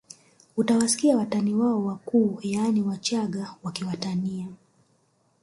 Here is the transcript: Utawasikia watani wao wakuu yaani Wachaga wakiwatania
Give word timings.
Utawasikia 0.57 1.17
watani 1.17 1.53
wao 1.53 1.85
wakuu 1.85 2.39
yaani 2.43 2.81
Wachaga 2.81 3.55
wakiwatania 3.63 4.47